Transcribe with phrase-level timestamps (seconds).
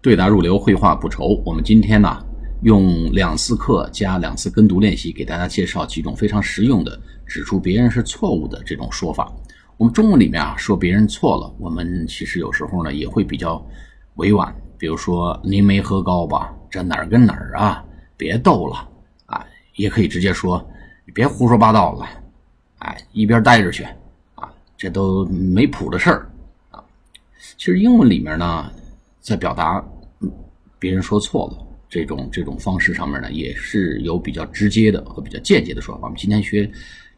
[0.00, 1.42] 对答如流，绘画不愁。
[1.44, 2.24] 我们今天呢，
[2.62, 9.32] 用两次课加两次跟读练习，给大家介绍几种非常实用的指出别人是错误的这种说法。
[9.76, 13.64] 我们中文里面啊，说别人错了，我们其实有时候呢也会比较
[14.14, 14.54] 委婉。
[14.78, 16.54] 比如说，您没喝高吧？
[16.70, 17.84] 这哪儿跟哪儿啊？
[18.16, 18.88] 别逗了
[19.26, 19.44] 啊！
[19.74, 20.64] 也可以直接说，
[21.04, 22.06] 你别胡说八道了，
[22.78, 23.84] 哎，一边待着去
[24.36, 24.48] 啊！
[24.76, 26.30] 这都没谱的事儿
[26.70, 26.82] 啊！
[27.56, 28.70] 其实英文里面呢，
[29.28, 29.84] 在表达
[30.78, 36.02] 别人说错了这种这种方式上面呢，也是有比较直接的和比较间接的说法。
[36.04, 36.70] 我们今天学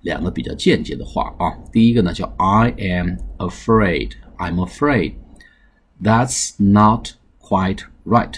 [0.03, 5.15] 两个比较间接的话啊，第一个呢叫 I am afraid, I'm afraid.
[6.03, 7.13] That's not
[7.51, 8.35] Quite right，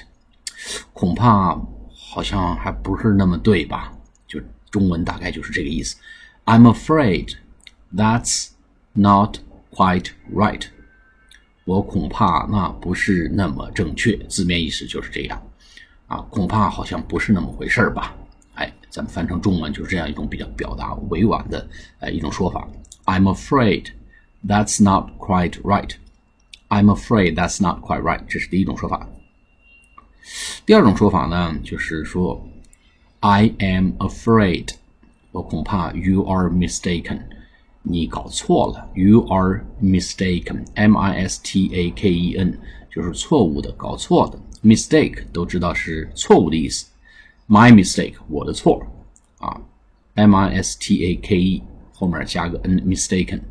[0.95, 1.61] 恐怕
[1.95, 3.93] 好像还不是那么对吧？
[4.27, 5.99] 就中文大概就是这个意思。
[6.47, 7.35] I'm afraid
[7.95, 8.53] that's
[8.95, 9.37] not
[9.71, 10.63] quite right。
[11.65, 15.41] 我恐怕那不是那么正确，字面意思就是这样
[16.09, 18.15] 啊，恐怕好像不是那么回事儿吧？
[18.55, 21.67] 哎，咱们翻成中文就是这样一种比较表达委婉的
[22.01, 22.69] 呃一种说法。
[23.05, 23.87] I'm afraid
[24.47, 25.91] that's not quite right。
[26.69, 28.21] I'm afraid that's not quite right。
[28.29, 29.09] 这是第一种说法。
[30.67, 32.49] 第二种说法呢，就是说
[33.21, 34.71] ，I am afraid。
[35.31, 37.23] 我恐怕 you are mistaken。
[37.84, 44.40] 你搞错了，you are mistaken。M-I-S-T-A-K-E-N 就是错误的，搞错的。
[44.64, 46.88] Mistake 都知道是错误的意思。
[47.48, 48.86] My mistake，我的错
[49.40, 49.62] 啊。
[50.16, 51.64] M-I-S-T-A-K-E
[51.94, 53.42] 后面加个 n，mistaken。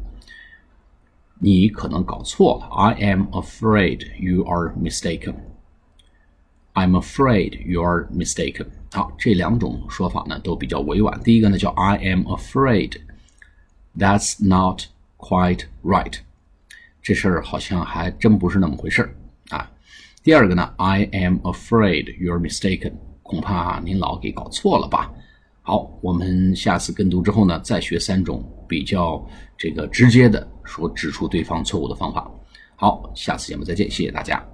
[1.38, 2.66] 你可能搞错了。
[2.74, 5.34] I am afraid you are mistaken.
[6.74, 8.66] I'm afraid you are mistaken.
[8.92, 11.18] 好，这两种说法呢都比较委婉。
[11.22, 13.00] 第一个呢叫 I am afraid
[13.97, 14.83] That's not
[15.17, 16.15] quite right.
[17.01, 19.15] 这事儿好像还真不是那么回事儿
[19.49, 19.69] 啊。
[20.23, 22.93] 第二个呢，I am afraid you're mistaken.
[23.23, 25.11] 恐怕您老给搞错了吧。
[25.61, 29.25] 好，我们下次跟读之后呢，再学三种比较
[29.57, 32.29] 这个直接的说指出对方错误的方法。
[32.75, 34.50] 好，下次节目再见，谢谢大家。